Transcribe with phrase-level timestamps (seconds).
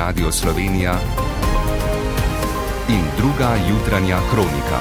[0.00, 0.94] Radio Slovenija
[2.88, 4.80] in druga jutranja kronika.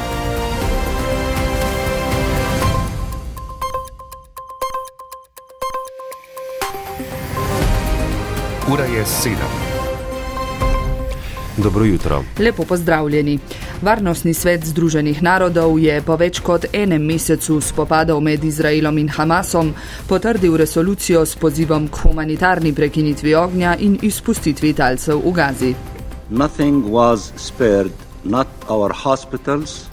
[8.74, 9.38] Ura je sedem.
[11.58, 12.24] Dobro jutro.
[12.38, 13.40] Lepo pozdravljeni.
[13.82, 19.72] Varnostni svet Združenih narodov je po več kot enem mesecu spopadov med Izraelom in Hamasom
[20.04, 25.72] potrdil resolucijo s pozivom k humanitarni prekinitvi ognja in izpustitvi talcev v Gazi.
[26.30, 29.88] Nothing was spared, not our hospitals,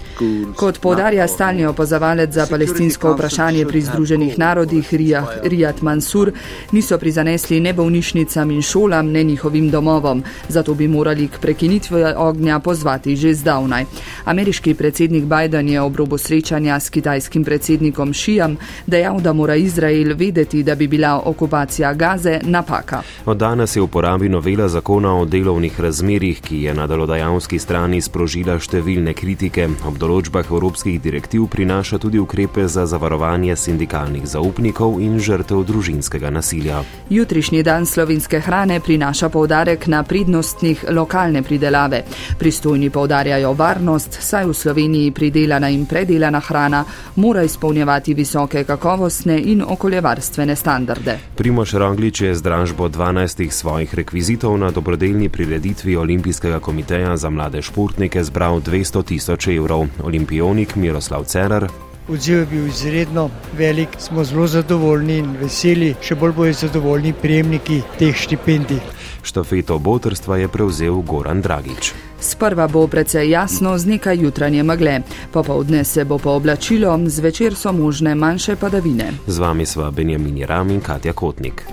[0.57, 4.95] Kot podarja stalni opozovalec za palestinsko vprašanje pri Združenih narodih
[5.43, 6.33] Rijat Mansur,
[6.73, 12.59] niso prizanesli ne bolnišnicam in šolam, ne njihovim domovom, zato bi morali k prekinitvi ognja
[12.59, 13.85] pozvati že zdavnaj.
[14.25, 20.15] Ameriški predsednik Biden je ob robu srečanja s kitajskim predsednikom Šijam dejal, da mora Izrael
[20.17, 23.03] vedeti, da bi bila okupacija Gaze napaka.
[23.27, 28.01] Od danes je v uporabi novela zakona o delovnih razmerih, ki je na delodajalski strani
[28.01, 29.69] sprožila številne kritike
[30.07, 36.83] določbah evropskih direktiv prinaša tudi ukrepe za zavarovanje sindikalnih zaupnikov in žrtev družinskega nasilja.
[37.11, 42.05] Jutrišnji dan slovenske hrane prinaša povdarek na prednostnih lokalne pridelave.
[42.39, 46.85] Pristojni povdarjajo varnost, saj v Sloveniji pridelana in predelana hrana
[47.17, 51.19] mora izpolnjevati visoke kakovostne in okoljevarstvene standarde.
[51.37, 57.63] Primoš Roglič je z dražbo 12 svojih rekvizitov na dobrodelni prireditvi Olimpijskega komiteja za mlade
[57.63, 61.69] športnike zbral 200 tisoč evrov olimpionik Miroslav Cerar.
[62.09, 67.81] Odziv je bil izredno velik, smo zelo zadovoljni in veseli, še bolj bojo zadovoljni prejemniki
[67.99, 68.79] teh štipendij.
[69.27, 71.93] Štafeto botrstva je prevzel Goran Dragič.
[72.21, 75.01] Sprva bo precej jasno z nekaj jutranje megle,
[75.33, 79.11] popovdne se bo pooblačilo, zvečer so možne manjše padavine.
[79.27, 81.67] Z vami sva Benjamin Ram in Katja Kotnik.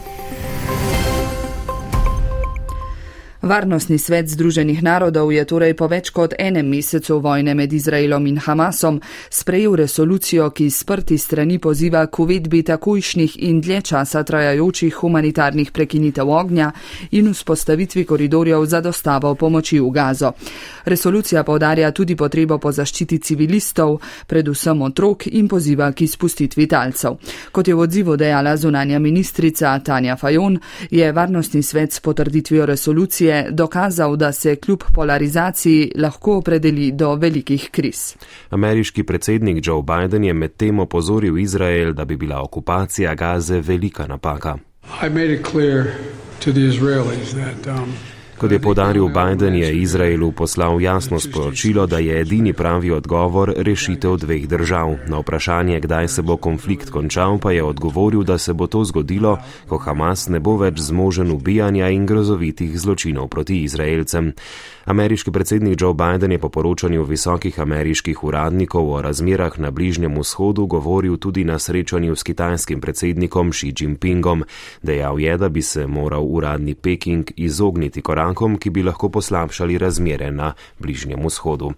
[3.44, 8.38] Varnostni svet Združenih narodov je torej po več kot enem mesecu vojne med Izraelom in
[8.40, 15.74] Hamasom sprejel resolucijo, ki sprti strani poziva k uvedbi takojšnjih in dlje časa trajajočih humanitarnih
[15.76, 16.70] prekinitev ognja
[17.12, 20.32] in vzpostavitvi koridorjev za dostavo pomoči v gazo.
[20.86, 27.20] Resolucija povdarja tudi potrebo po zaščiti civilistov, predvsem otrok in poziva k izpustitvi talcev.
[27.52, 30.60] Kot je v odzivu dejala zunanja ministrica Tanja Fajon,
[30.92, 37.16] je Varnostni svet s potrditvijo resolucije je dokazal, da se kljub polarizaciji lahko opredeli do
[37.16, 38.16] velikih kriz.
[38.50, 44.58] Ameriški predsednik Joe Biden je medtem opozoril Izrael, da bi bila okupacija Gaze velika napaka.
[48.38, 54.18] Kot je podaril Biden, je Izraelu poslal jasno sporočilo, da je edini pravi odgovor rešitev
[54.18, 54.96] dveh držav.
[55.08, 59.38] Na vprašanje, kdaj se bo konflikt končal, pa je odgovoril, da se bo to zgodilo,
[59.68, 64.34] ko Hamas ne bo več zmožen ubijanja in grozovitih zločinov proti Izraelcem.
[64.86, 70.66] Ameriški predsednik Joe Biden je po poročanju visokih ameriških uradnikov o razmerah na Bližnjem vzhodu
[70.66, 74.44] govoril tudi na srečanju s kitajskim predsednikom Xi Jinpingom.
[74.82, 80.32] Dejal je, da bi se moral uradni Peking izogniti korakom, ki bi lahko poslabšali razmere
[80.32, 81.72] na Bližnjem vzhodu.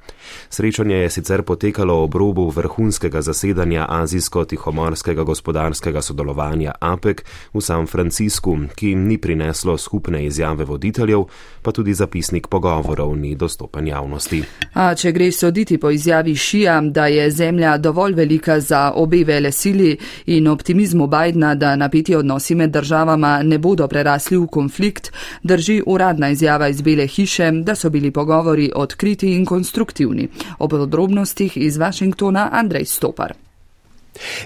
[0.49, 7.21] Srečanje je sicer potekalo ob robu vrhunskega zasedanja Azijsko-Tihomorskega gospodarskega sodelovanja APEC
[7.53, 11.25] v San Franciscu, ki jim ni prineslo skupne izjave voditeljev,
[11.61, 14.43] pa tudi zapisnik pogovor pogovorov ni dostopen javnosti.
[14.73, 19.51] A če gre soditi po izjavi Šija, da je zemlja dovolj velika za obe vele
[19.51, 25.11] sili in optimizmu Bidna, da napeti odnosi med državama ne bodo prerasli v konflikt,
[25.43, 30.27] drži uradna izjava iz Bele hiše, da so bili pogovori odkriti in konstruktivni.
[30.59, 33.44] O podrobnostih iz Washingtona Andrej Stopar.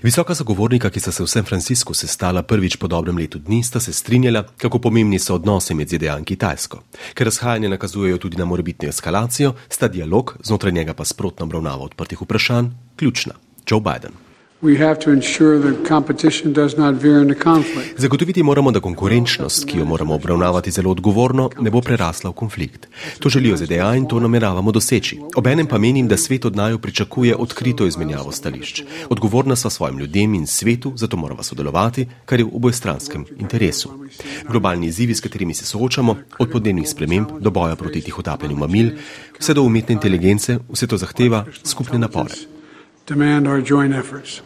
[0.04, 3.80] Visoka zagovornika, ki sta se v San Franciscu sestala prvič po dobrem letu dni, sta
[3.80, 6.84] se strinjala, kako pomembni so odnosi med ZDA in Kitajsko.
[7.14, 12.22] Ker razhajanje nakazujejo tudi na morebitno eskalacijo, sta dialog, znotraj njega pa sprotna obravnava odprtih
[12.22, 13.34] vprašanj, ključna.
[13.70, 14.29] Joe Biden.
[17.98, 22.88] Zagotoviti moramo, da konkurenčnost, ki jo moramo obravnavati zelo odgovorno, ne bo prerasla v konflikt.
[23.20, 25.20] To želijo ZDA in to nameravamo doseči.
[25.36, 28.84] Obenem pa menim, da svet od naju pričakuje odkrito izmenjavo stališč.
[29.10, 33.90] Odgovorna sva svojim ljudem in svetu, zato moramo sodelovati, kar je v obojestranskem interesu.
[34.50, 38.92] Globalni izzivi, s katerimi se soočamo, od podnebnih sprememb do boja proti tihotapljenju mamil,
[39.40, 42.59] vse do umetne inteligence, vse to zahteva skupne napore
[43.10, 44.42] demand our joint efforts.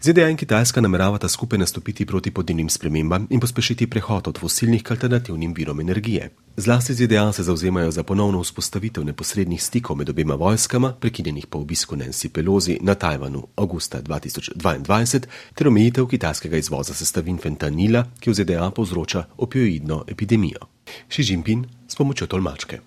[0.00, 4.90] ZDA in Kitajska nameravata skupaj nastopiti proti podnebnim spremembam in pospešiti prehod od fosilnih k
[4.90, 6.30] alternativnim virom energije.
[6.56, 11.96] Zlasti ZDA se zauzemajo za ponovno vzpostavitev neposrednih stikov med obema vojskama, prekinjenih po obisku
[11.96, 18.70] Nancy Pelosi na Tajvanu avgusta 2022, ter omejitev kitajskega izvoza sestavin fentanila, ki v ZDA
[18.70, 20.70] povzroča opioidno epidemijo.
[21.08, 22.80] Xi Jinping s pomočjo tolmačke.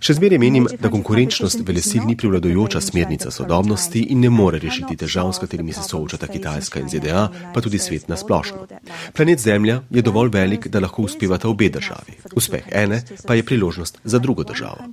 [0.00, 5.32] Še zmeraj menim, da konkurenčnost velesil ni privladojoča smernica sodobnosti in ne more rešiti težav,
[5.32, 8.66] s katerimi se soočata Kitajska in ZDA, pa tudi svet na splošno.
[9.12, 12.16] Planet Zemlja je dovolj velik, da lahko uspevata obe državi.
[12.36, 14.88] Uspeh ene pa je priložnost za drugo državo.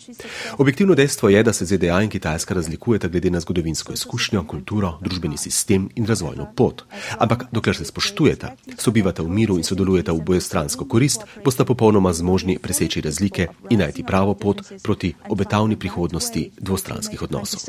[0.57, 5.37] Objektivno dejstvo je, da se ZDA in Kitajska razlikujeta glede na zgodovinsko izkušnjo, kulturo, družbeni
[5.37, 6.83] sistem in razvojno pot.
[7.17, 12.59] Ampak dokler se spoštujeta, sobivata v miru in sodelujeta v bojestransko korist, bosta popolnoma zmožni
[12.59, 17.59] preseči razlike razlike in najti pravo pot proti obetavni prihodnosti dvostranskih odnosov.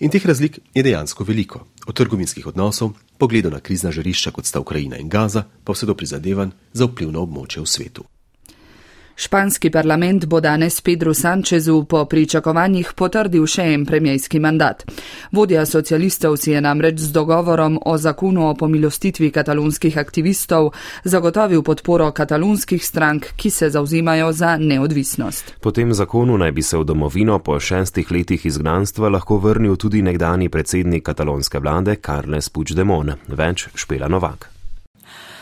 [0.00, 1.66] In teh razlik je dejansko veliko.
[1.86, 5.94] Od trgovinskih odnosov, pogledu na krizna žarišča kot sta Ukrajina in Gaza, pa vse do
[5.94, 8.04] prizadevanj za vpliv na območje v svetu.
[9.20, 14.86] Španski parlament bo danes Pedro Sanchezu po pričakovanjih potrdil še en premijski mandat.
[15.36, 20.70] Vodja socialistov si je namreč z dogovorom o zakonu o pomilostitvi katalonskih aktivistov
[21.04, 25.52] zagotovil podporo katalonskih strank, ki se zauzimajo za neodvisnost.
[25.60, 30.00] Po tem zakonu naj bi se v domovino po šestih letih izgnanstva lahko vrnil tudi
[30.02, 34.59] nekdani predsednik katalonske vlade Carles Puigdemont, več Špela Novak.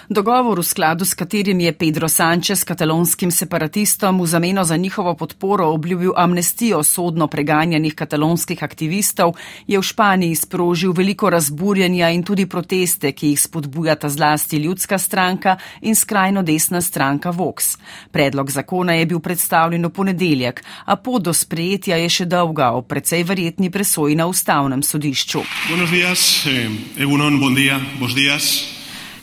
[0.08, 5.69] Dogovor, v skladu s katerim je Pedro Sanchez katalonskim separatistom v zameno za njihovo podporo
[5.69, 13.12] obljubil amnestijo sodno preganjanih katalonskih aktivistov, je v Španiji sprožil veliko razburjanja in tudi proteste,
[13.12, 17.76] ki jih spodbujata zlasti ljudska stranka in skrajno desna stranka Vox.
[18.11, 22.81] Predlog zakona je bil predstavljen v ponedeljek, a pot do sprejetja je še dolga, o
[22.81, 25.44] precej verjetni presoji na ustavnem sodišču.
[25.69, 28.77] Buenos días, eh, egunon, bon dia, bos días.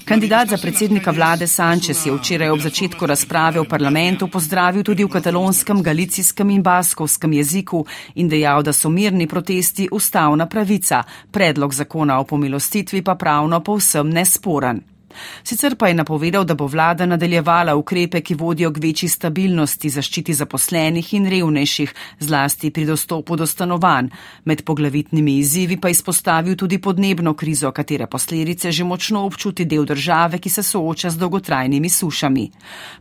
[0.06, 5.10] Kandidat za predsednika vlade Sanchez je včeraj ob začetku razprave v parlamentu pozdravil tudi v
[5.10, 7.86] katalonskem, galicijskem in baskovskem jeziku
[8.16, 14.10] in dejal, da so mirni protesti ustavna pravica, predlog zakona o pomilostitvi pa pravno povsem
[14.10, 14.95] nesporen.
[15.44, 20.34] Sicer pa je napovedal, da bo vlada nadaljevala ukrepe, ki vodijo k večji stabilnosti, zaščiti
[20.34, 24.10] zaposlenih in revnejših, zlasti pri dostopu do stanovanj.
[24.46, 30.40] Med poglavitnimi izzivi pa izpostavil tudi podnebno krizo, katere posledice že močno občuti del države,
[30.40, 32.50] ki se sooča z dolgotrajnimi sušami.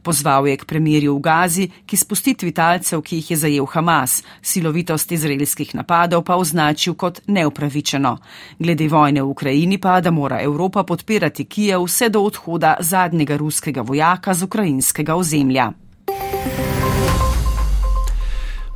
[0.03, 5.13] Pozval je k premirju v Gazi, ki spustitvi talcev, ki jih je zajel Hamas, silovitost
[5.13, 8.17] izraelskih napadov pa označil kot neupravičeno.
[8.59, 13.37] Glede vojne v Ukrajini pa, da mora Evropa podpirati Kijev vse vse do odhoda zadnjega
[13.37, 15.73] ruskega vojaka z ukrajinskega ozemlja.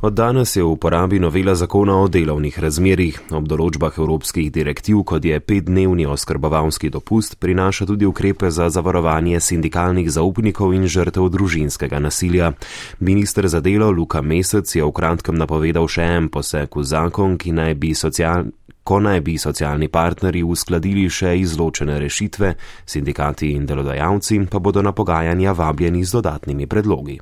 [0.01, 3.19] Od danes je v uporabi novela zakona o delovnih razmerjih.
[3.35, 10.07] Ob določbah evropskih direktiv, kot je petdnevni oskrbovalski dopust, prinaša tudi ukrepe za zavarovanje sindikalnih
[10.09, 12.53] zaupnikov in žrtev družinskega nasilja.
[12.99, 17.51] Ministr za delo Luka Mesec je v kratkem napovedal še en poseg v zakon, ki
[17.51, 18.55] naj bi socialni
[18.89, 22.55] ko naj bi socialni partnerji uskladili še izločene rešitve,
[22.89, 27.19] sindikati in delodajalci pa bodo na pogajanja vabljeni z dodatnimi predlogi.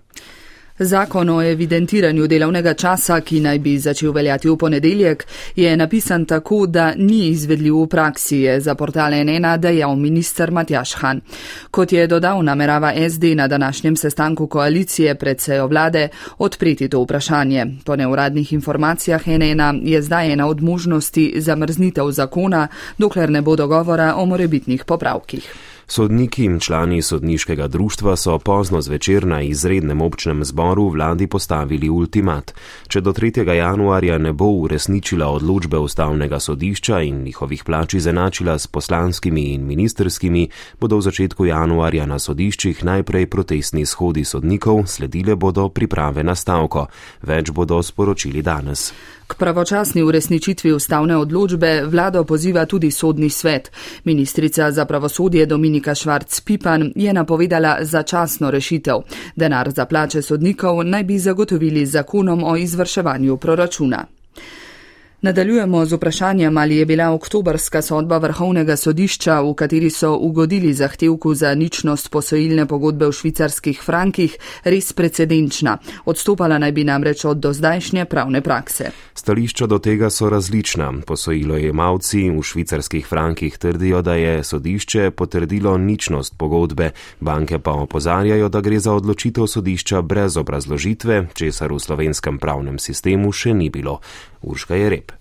[0.79, 5.23] Zakon o evidentiranju delovnega časa, ki naj bi začel veljati v ponedeljek,
[5.55, 10.93] je napisan tako, da ni izvedljiv v praksi, je za portale NN dejal minister Matjaš
[10.93, 11.21] Han.
[11.71, 16.07] Kot je dodal, namerava SD na današnjem sestanku koalicije pred sejo vlade
[16.37, 17.65] odpreti to vprašanje.
[17.85, 24.13] Po neuradnih informacijah NN je zdaj ena od možnosti zamrznitev zakona, dokler ne bo dogovora
[24.15, 25.76] o morebitnih popravkih.
[25.89, 32.53] Sodniki in člani sodniškega društva so pozno zvečer na izrednem občnem zboru vladi postavili ultimat.
[32.87, 33.53] Če do 3.
[33.55, 40.49] januarja ne bo uresničila odločbe ustavnega sodišča in njihovih plač izenačila s poslanskimi in ministerskimi,
[40.79, 46.87] bodo v začetku januarja na sodiščih najprej protestni shodi sodnikov, sledile bodo priprave na stavko.
[47.21, 48.91] Več bodo sporočili danes.
[49.27, 53.71] K pravočasni uresničitvi ustavne odločbe vlado poziva tudi sodni svet.
[54.03, 58.95] Ministrica za pravosodje Dominika Švarc-Pipan je napovedala začasno rešitev.
[59.35, 64.05] Denar za plače sodnikov naj bi zagotovili zakonom o izvrševanju proračuna.
[65.21, 71.33] Nadaljujemo z vprašanjem, ali je bila oktobrska sodba vrhovnega sodišča, v kateri so ugodili zahtevku
[71.33, 75.77] za ničnost posojilne pogodbe v švicarskih frankih, res precedenčna.
[76.05, 78.91] Odstopala naj bi namreč od dozdajšnje pravne prakse.
[79.13, 80.93] Stališča do tega so različna.
[81.07, 87.71] Posojilo je malci v švicarskih frankih trdijo, da je sodišče potrdilo ničnost pogodbe, banke pa
[87.71, 93.73] opozarjajo, da gre za odločitev sodišča brez obrazložitve, česar v slovenskem pravnem sistemu še ni
[93.73, 93.97] bilo.
[94.47, 95.11] Urška je rep.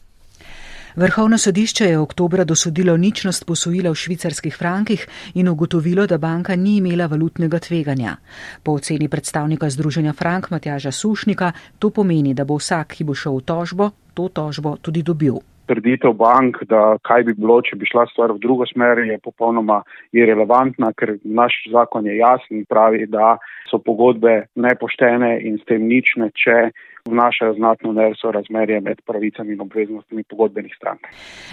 [0.97, 6.77] Vrhovno sodišče je oktobra dosodilo ničnost posojila v švicarskih frankih in ugotovilo, da banka ni
[6.77, 8.17] imela valutnega tveganja.
[8.63, 13.37] Po oceni predstavnika Združenja Frank Matjaža Sušnika to pomeni, da bo vsak, ki bo šel
[13.37, 15.37] v tožbo, to tožbo tudi dobil.
[15.67, 19.83] Trditev bank, da kaj bi bilo, če bi šla stvar v drugo smer, je popolnoma
[20.17, 23.37] irrelevantna, ker naš zakon je jasen in pravi, da
[23.71, 26.71] so pogodbe nepoštene in s tem nične, če
[27.07, 31.07] vnašajo znatno nerso razmerje med pravicami in obveznostmi pogodbenih strank.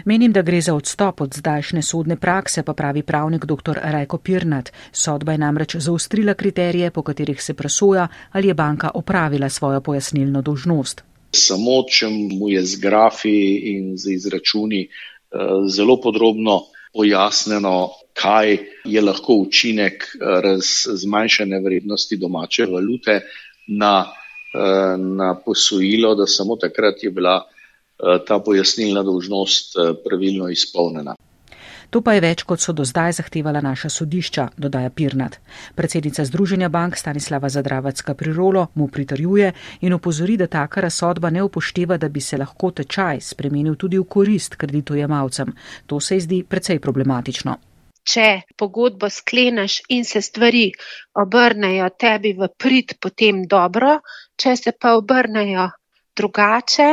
[0.06, 3.78] Menim, da gre za odstop od zdajšnje sodne prakse, pa pravi pravnik dr.
[3.84, 4.74] Rajko Pirnat.
[4.92, 10.42] Sodba je namreč zaustrila kriterije, po katerih se presoja, ali je banka opravila svojo pojasnilno
[10.42, 13.38] dožnost samo če mu je z grafi
[13.74, 14.90] in z izračuni eh,
[15.70, 16.62] zelo podrobno
[16.94, 20.50] pojasneno, kaj je lahko učinek eh,
[21.04, 23.20] zmanjšane vrednosti domače valute
[23.68, 23.96] na,
[24.54, 27.42] eh, na posojilo, da samo takrat je bila
[28.28, 31.14] ta pojasnilna dolžnost pravilno izpolnjena.
[31.94, 35.36] To pa je več, kot so do zdaj zahtevala naša sodišča, dodaja Pirnat.
[35.78, 39.52] Predsednica Združenja bank Stanislava Zadravacka pri Rolo mu pritarjuje
[39.86, 44.08] in opozori, da taka razsodba ne upošteva, da bi se lahko tečaj spremenil tudi v
[44.10, 45.54] korist kreditojemalcem.
[45.86, 47.58] To se zdi precej problematično.
[48.04, 50.72] Če pogodbo skleneš in se stvari
[51.14, 54.00] obrnejo tebi v prid, potem dobro,
[54.36, 55.70] če se pa obrnejo
[56.18, 56.90] drugače,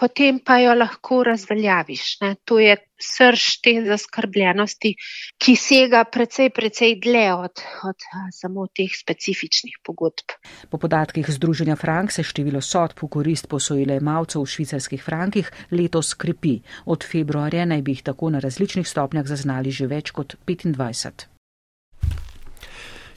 [0.00, 2.20] potem pa jo lahko razveljaviš.
[2.24, 2.34] Ne.
[2.48, 4.92] To je srž te zaskrbljenosti,
[5.40, 10.36] ki sega precej, precej dlje od, od samo teh specifičnih pogodb.
[10.70, 16.14] Po podatkih Združenja Frank se število sodb v korist posojile malcev v švicarskih frankih letos
[16.14, 16.58] krepi.
[16.86, 21.39] Od februarja naj bi jih tako na različnih stopnjah zaznali že več kot 25.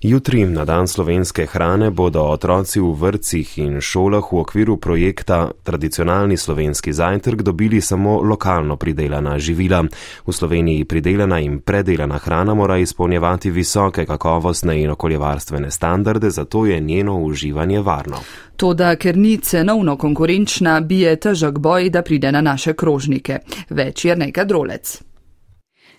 [0.05, 6.37] Jutri na dan slovenske hrane bodo otroci v vrtcih in šolah v okviru projekta Tradicionalni
[6.37, 9.83] slovenski zajtrk dobili samo lokalno pridelana živila.
[10.27, 16.79] V Sloveniji pridelana in predelana hrana mora izpolnjevati visoke kakovostne in okoljevarstvene standarde, zato je
[16.79, 18.17] njeno uživanje varno.
[18.57, 23.39] Toda, ker ni cenovno konkurenčna, bi je težak boj, da pride na naše krožnike.
[23.69, 25.12] Več je nekaj drolec.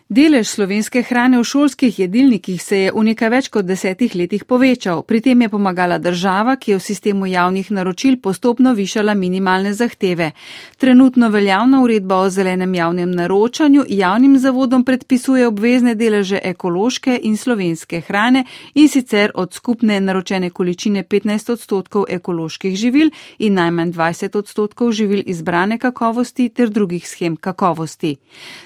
[0.04, 5.00] Delež slovenske hrane v šolskih jedilnikih se je v nekaj več kot desetih letih povečal.
[5.00, 10.32] Pri tem je pomagala država, ki je v sistemu javnih naročil postopno višala minimalne zahteve.
[10.76, 18.02] Trenutno veljavna uredba o zelenem javnem naročanju javnim zavodom predpisuje obvezne deleže ekološke in slovenske
[18.04, 18.44] hrane
[18.74, 23.08] in sicer od skupne naročene količine 15 odstotkov ekoloških živil
[23.38, 28.16] in najmanj 20 odstotkov živil izbrane kakovosti ter drugih schem kakovosti.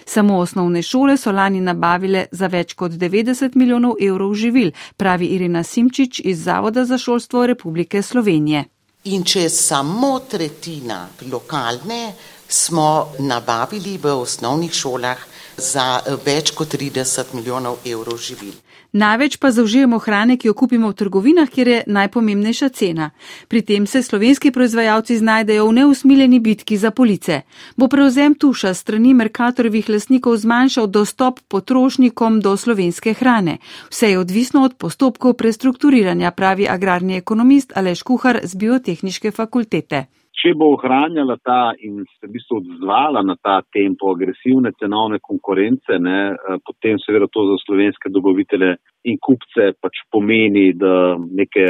[0.04, 5.26] Samo osnovne šole so so lani nabavile za več kot 90 milijonov evrov živil, pravi
[5.36, 8.64] Irina Simčič iz Zavoda za šolstvo Republike Slovenije.
[9.04, 12.14] In če je samo tretjina lokalne,
[12.48, 15.26] smo nabavili v osnovnih šolah
[15.58, 18.56] za več kot 30 milijonov evrov živil.
[18.92, 23.10] Največ pa zaužijemo hrane, ki jo kupimo v trgovinah, kjer je najpomembnejša cena.
[23.48, 27.42] Pri tem se slovenski proizvajalci znajdejo v neusmiljeni bitki za police.
[27.76, 33.58] Bo prevzem tuša strani Merkatorovih lasnikov zmanjšal dostop potrošnikom do slovenske hrane.
[33.90, 40.06] Vse je odvisno od postopkov prestrukturiranja, pravi agrarni ekonomist Aleš Kuhar z biotehniške fakultete
[40.38, 45.98] če bo ohranjala ta in se v bistvu odzvala na ta tempo agresivne cenovne konkurence,
[45.98, 51.66] ne, eh, potem seveda to za slovenske dobavitele in kupce pač pomeni, da neke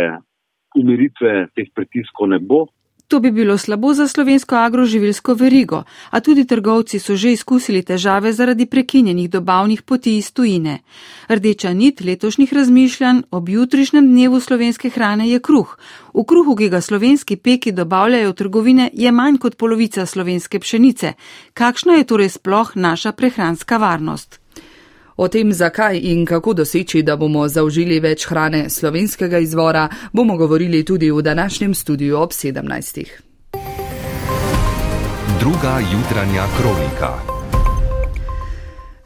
[0.77, 2.67] umiritve teh pritiskov ne bo.
[3.09, 8.33] To bi bilo slabo za slovensko agroživilsko verigo, a tudi trgovci so že izkusili težave
[8.33, 10.79] zaradi prekinjenih dobavnih poti iz tujine.
[11.29, 15.79] Rdeča nit letošnjih razmišljanj ob jutrišnjem dnevu slovenske hrane je kruh.
[16.15, 21.13] V kruhu, ki ga slovenski peki dobavljajo v trgovine, je manj kot polovica slovenske pšenice.
[21.55, 24.41] Kakšna je torej sploh naša prehranska varnost?
[25.19, 30.85] O tem, zakaj in kako doseči, da bomo zaužili več hrane slovenskega izvora, bomo govorili
[30.85, 33.03] tudi v današnjem studiu ob 17.
[35.41, 37.38] Druga jutranja kronika.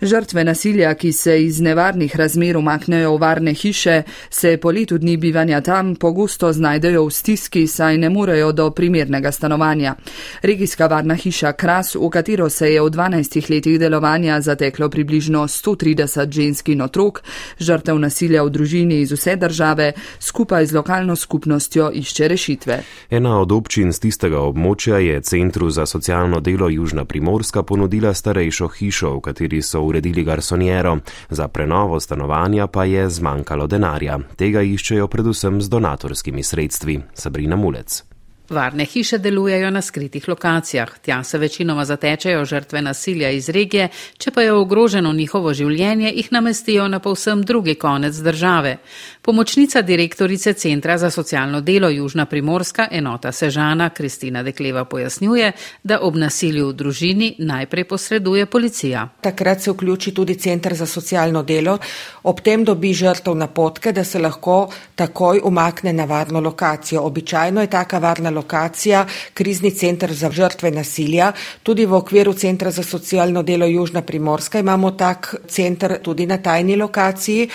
[0.02, 5.16] Žrtve nasilja, ki se iz nevarnih razmer umaknejo v varne hiše, se po letu dni
[5.16, 9.94] bivanja tam pogosto znajdejo v stiski, saj ne morejo do primernega stanovanja.
[10.42, 16.30] Regijska varna hiša Kras, v katero se je v 12 letih delovanja zateklo približno 130
[16.30, 17.22] žensk in otrok,
[17.58, 22.80] žrtev nasilja v družini iz vse države, skupaj z lokalno skupnostjo išče rešitve.
[23.10, 28.68] Ena od občin z tistega območja je Centru za socialno delo Južna Primorska ponudila starejšo
[28.68, 30.96] hišo, v kateri so v uredili garsoniero,
[31.30, 34.18] za prenovo stanovanja pa je zmanjkalo denarja.
[34.36, 37.00] Tega iščejo predvsem z donatorskimi sredstvi.
[37.14, 38.11] Sabrina Mulec.
[38.50, 40.98] Varne hiše delujejo na skritih lokacijah.
[40.98, 46.32] Tja se večinoma zatečejo žrtve nasilja iz regije, če pa je ogroženo njihovo življenje, jih
[46.32, 48.76] namestijo na povsem drugi konec države.
[49.22, 56.16] Pomočnica direktorice Centra za socialno delo Južna Primorska enota Sežana Kristina Dekleva pojasnjuje, da ob
[56.16, 59.08] nasilju v družini najprej posreduje policija.
[59.20, 61.78] Takrat se vključi tudi Centr za socialno delo,
[62.22, 67.02] ob tem dobi žrtev napotke, da se lahko takoj umakne na varno lokacijo.
[67.02, 68.41] Običajno je taka varna lokacija
[69.34, 71.32] krizni centr za žrtve nasilja.
[71.62, 76.76] Tudi v okviru Centra za socialno delo Južna Primorska imamo tak centr tudi na tajni
[76.76, 77.48] lokaciji.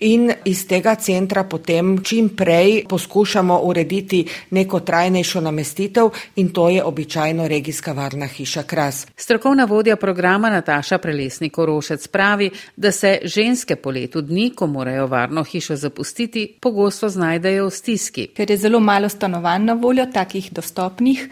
[0.00, 6.84] In iz tega centra potem čim prej poskušamo urediti neko trajnejšo namestitev in to je
[6.84, 9.06] običajno regijska varna hiša Kras.
[9.16, 15.06] Strokovna vodja programa Nataša Prelesnik Orošec pravi, da se ženske po letu dni, ko morajo
[15.06, 18.26] varno hišo zapustiti, pogosto znajdejo v stiski.
[18.26, 21.28] Ker je zelo malo stanovanj na voljo, takih dostopnih.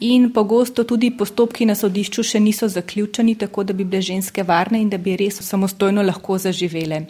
[0.00, 4.80] In pogosto tudi postopki na sodišču še niso zaključeni, tako da bi bile ženske varne
[4.82, 7.04] in da bi res samostojno lahko zaživele.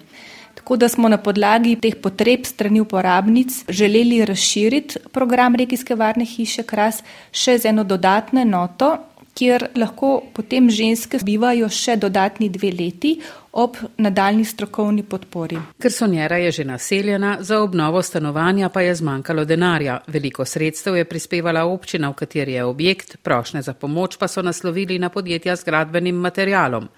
[0.61, 6.63] Tako da smo na podlagi teh potreb strani uporabnic želeli razširiti program regijske varne hiše
[6.63, 7.01] Kras
[7.33, 8.91] še z eno dodatno enoto,
[9.35, 13.15] kjer lahko potem ženske bivajo še dodatni dve leti
[13.53, 15.59] ob nadaljni strokovni podpori.
[15.83, 19.99] Ker Sonjera je že naseljena, za obnovo stanovanja pa je zmanjkalo denarja.
[20.07, 24.99] Veliko sredstev je prispevala občina, v kateri je objekt, prošne za pomoč pa so naslovili
[24.99, 26.89] na podjetja z gradbenim materialom.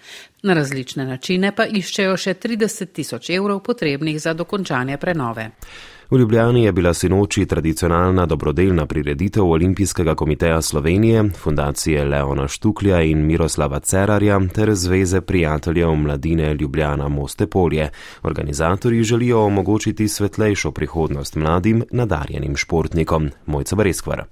[0.42, 5.50] Na različne načine pa iščejo še 30 tisoč evrov potrebnih za dokončanje prenove.
[6.12, 13.26] V Ljubljani je bila sinoči tradicionalna dobrodelna prireditev Olimpijskega komiteja Slovenije, fundacije Leona Štuklja in
[13.26, 17.90] Miroslava Cerarja ter Zveze prijateljev mladine Ljubljana Moste Polje.
[18.22, 23.30] Organizatorji želijo omogočiti svetlejšo prihodnost mladim nadarjenim športnikom.
[23.46, 24.24] Mojca Breskvar.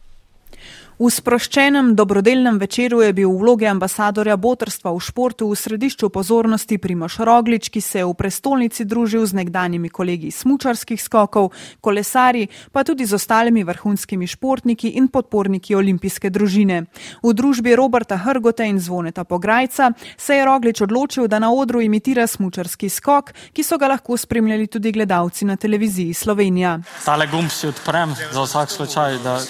[1.01, 6.77] V sproščenem dobrodelnem večeru je bil v vlogi ambasadorja botrstva v športu v središču pozornosti
[6.77, 12.85] Primoš Roglič, ki se je v prestolnici družil z nekdanjimi kolegi smučarskih skokov, kolesari, pa
[12.85, 16.85] tudi z ostalimi vrhunskimi športniki in podporniki olimpijske družine.
[17.25, 22.29] V družbi Roberta Hrgote in Zvoneta Pograjca se je Roglič odločil, da na odru imitira
[22.29, 26.77] smučarski skok, ki so ga lahko spremljali tudi gledalci na televiziji Slovenija.
[27.09, 29.41] Tale gumb si odprem za vsak slučaj, da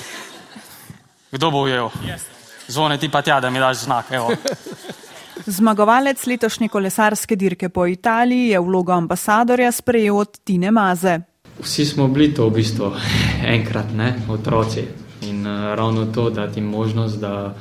[1.31, 1.89] Kdo bo ujel?
[2.69, 4.11] Zvone ti pa tja, da mi daš znak.
[4.11, 4.31] Evo.
[5.47, 11.21] Zmagovalec letošnje kolesarske dirke po Italiji je vlogo ambasadorja sprejel od Tine Maze.
[11.61, 12.93] Vsi smo bili to v bistvu
[13.57, 14.85] enkrat, ne, otroci.
[15.23, 17.55] In uh, ravno to, da ti možnost, da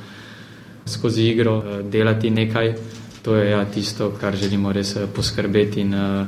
[0.86, 2.74] skozi igro uh, delati nekaj,
[3.22, 6.26] to je ja, tisto, kar želimo res uh, poskrbeti in uh,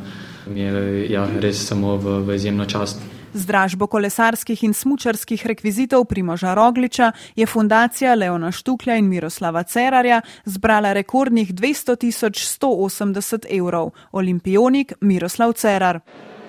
[0.55, 3.12] je ja, res samo v, v izjemno čast.
[3.35, 10.21] Z dražbo kolesarskih in smučarskih rekvizitov Primoža Rogliča je fundacija Leona Štuklja in Miroslava Cerarja
[10.45, 13.90] zbrala rekordnih 200 tisoč 180 evrov.
[14.12, 16.01] Olimpijonik Miroslav Cerar.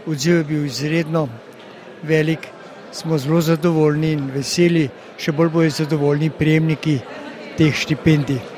[0.06, 1.28] Odziv je bil izredno
[2.04, 2.48] velik,
[2.92, 7.00] smo zelo zadovoljni in veseli, še bolj bojo zadovoljni prejemniki
[7.58, 8.53] teh štipendij.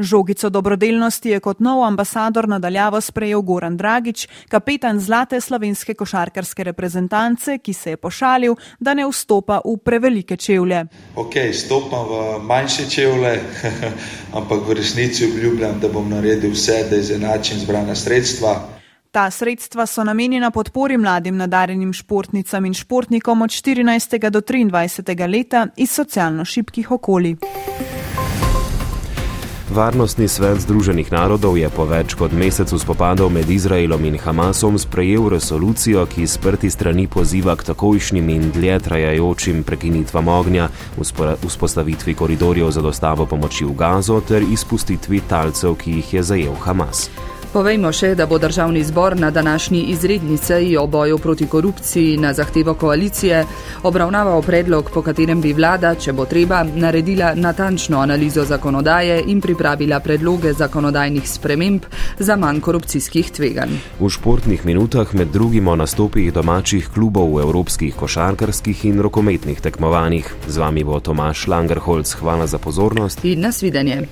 [0.00, 7.58] Žogico dobrodelnosti je kot nov ambasador nadaljavo sprejel Goran Dragič, kapetan zlate slovenske košarkarske reprezentance,
[7.58, 10.86] ki se je pošalil, da ne vstopa v prevelike čevlje.
[11.16, 13.34] Ok, stopam v manjše čevlje,
[14.38, 18.56] ampak v resnici obljubljam, da bom naredil vse, da izenačim zbrana sredstva.
[19.10, 24.30] Ta sredstva so namenjena podpori mladim nadarjenim športnicam in športnikom od 14.
[24.30, 25.28] do 23.
[25.28, 27.36] leta iz socialno šibkih okolij.
[29.70, 35.28] Varnostni svet Združenih narodov je po več kot mesecu spopadov med Izraelom in Hamasom sprejel
[35.30, 40.66] resolucijo, ki sprti strani poziva k takojšnjim in dlje trajajočim prekinitvam ognja,
[41.46, 47.06] vzpostavitvi koridorjev za dostavo pomoči v Gazo ter izpustitvi talcev, ki jih je zajel Hamas.
[47.50, 52.30] Povejmo še, da bo državni zbor na današnji izredni seji o boju proti korupciji na
[52.32, 53.44] zahtevo koalicije
[53.82, 59.98] obravnaval predlog, po katerem bi vlada, če bo treba, naredila natančno analizo zakonodaje in pripravila
[60.00, 63.74] predloge zakonodajnih sprememb za manj korupcijskih tveganj.
[63.98, 70.30] V športnih minutah med drugim o nastopih domačih klubov v evropskih košarkarskih in rokometnih tekmovanjih.
[70.46, 72.14] Z vami bo Tomaš Langerholz.
[72.22, 74.06] Hvala za pozornost in nasvidenje.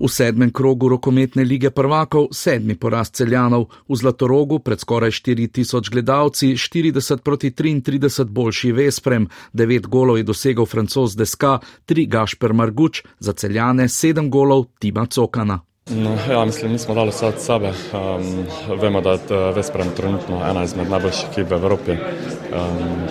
[0.00, 6.52] V sedmem krogu rokometne lige prvakov sedmi poraz celjanov, v Zlatorogu pred skoraj 4000 gledalci
[6.56, 13.32] 40 proti 33 boljši Vesprem, 9 golov je dosegel francos Deska, 3 Gašper Marguč, za
[13.32, 15.60] celjane 7 golov Tima Cokana.
[15.90, 17.68] No, ja, mislim, mi smo dali vse od sebe.
[17.68, 18.46] Um,
[18.80, 21.92] vemo, da je Vesprem trenutno ena izmed najboljših ekip v Evropi.
[21.92, 23.06] Um,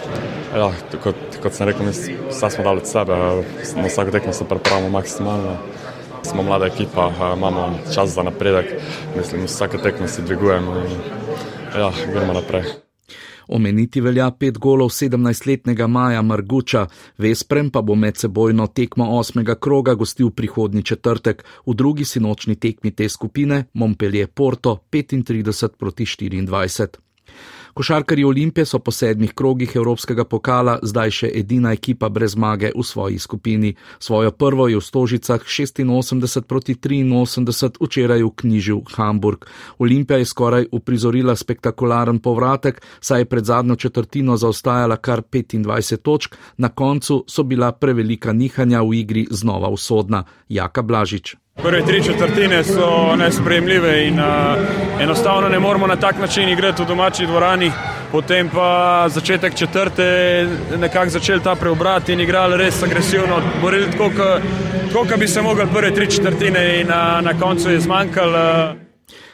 [0.56, 0.72] ja,
[1.04, 1.88] kot, kot sem rekel,
[2.30, 3.16] vse smo dali od sebe,
[3.76, 5.58] na vsako tekmo se pripravimo maksimalno.
[6.32, 8.66] Smo mlada ekipa, imamo čas za napredek,
[9.18, 10.92] mislim, vsake tekme si dvigujemo in
[11.78, 12.64] ja, gremo naprej.
[13.48, 20.30] Omeniti velja pet golov 17-letnega Maja Marguča, Vesprem pa bo medsebojno tekmo osmega kroga gostil
[20.30, 26.88] prihodnji četrtek, v drugi sinočni tekmi te skupine Montpellier Porto 35 proti 24.
[27.76, 32.84] Košarkari Olimpije so po sedmih krogih Evropskega pokala zdaj še edina ekipa brez zmage v
[32.88, 33.74] svoji skupini.
[34.00, 39.44] Svojo prvo je v Stožicah 86 proti 83 včeraj vknjižil Hamburg.
[39.78, 46.36] Olimpija je skoraj uprizorila spektakularen povratek, saj je pred zadnjo četrtino zaostajala kar 25 točk,
[46.58, 50.24] na koncu so bila prevelika nihanja v igri znova usodna.
[50.48, 51.45] Jaka Blažič.
[51.56, 54.26] Prve tri četrtine so nespremljive in uh,
[55.02, 57.72] enostavno ne moramo na tak način igrati v domači dvorani.
[58.12, 64.40] Potem pa začetek četrte, nekako začeli ta preobrat in igrali res agresivno, borili tako,
[64.94, 68.72] kot bi se mogli prve tri četrtine in uh, na koncu je zmanjkalo.
[68.72, 68.86] Uh.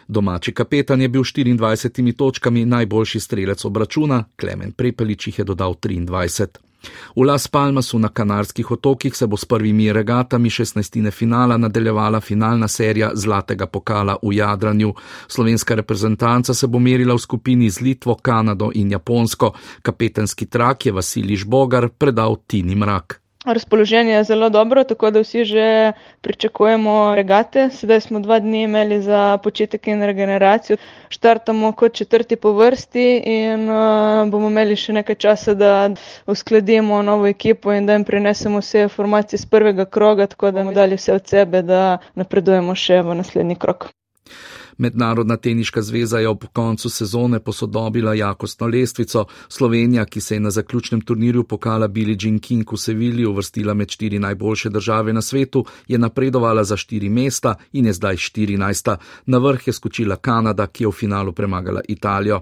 [0.08, 6.71] Domači kapetan je bil 24 točkami najboljši strelec obračuna, Klemen Prepelič jih je dodal 23.
[7.16, 11.12] V Las Palmasu na Kanarskih otokih se bo s prvimi regatami 16.
[11.12, 14.94] finala nadaljevala finalna serija Zlatega pokala v Jadranju.
[15.28, 19.54] Slovenska reprezentanca se bo merila v skupini z Litvo, Kanado in Japonsko.
[19.82, 23.21] Kapetanski trak je Vasiliš Bogar predal Tini Mrak.
[23.46, 27.70] Razpoloženje je zelo dobro, tako da vsi že pričakujemo regate.
[27.70, 30.78] Sedaj smo dva dni imeli za početek in regeneracijo.
[31.10, 35.90] Štartamo kot četrti po vrsti in uh, bomo imeli še nekaj časa, da
[36.28, 40.74] uskladimo novo ekipo in da jim prinesemo vse informacije z prvega kroga, tako da bomo
[40.78, 43.90] dali vse od sebe, da napredujemo še v naslednji krok.
[44.82, 49.26] Mednarodna teniška zveza je ob koncu sezone posodobila jakostno lestvico.
[49.48, 53.90] Slovenija, ki se je na zaključnem turnirju pokala Billie Jean King v Sevilji uvrstila med
[53.90, 58.98] štiri najboljše države na svetu, je napredovala za štiri mesta in je zdaj štirinajsta.
[59.26, 62.42] Na vrh je skočila Kanada, ki je v finalu premagala Italijo.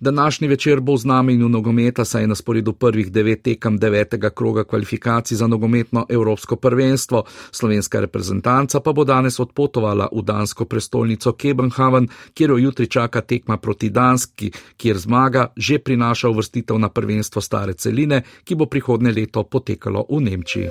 [0.00, 4.64] Današnji večer bo v znamenju nogometa, saj je na sporedu prvih devet tekem devetega kroga
[4.64, 7.24] kvalifikacij za nogometno evropsko prvenstvo.
[7.50, 13.56] Slovenska reprezentanca pa bo danes odpotovala v dansko prestolnico Kebenhaven, kjer jo jutri čaka tekma
[13.56, 19.42] proti Danski, kjer zmaga že prinaša uvrstitev na prvenstvo stare celine, ki bo prihodne leto
[19.44, 20.68] potekalo v Nemčiji.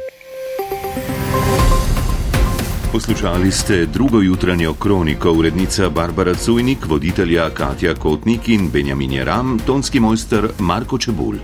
[2.92, 10.00] Poslušali ste drugo jutranjo kroniko, urednica Barbara Cujnik, voditelja Katja Kotnik in Benjamin Ram, tonski
[10.00, 11.38] mojster Marko Čebulj.